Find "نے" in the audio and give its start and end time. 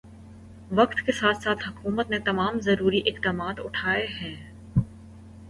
2.09-2.19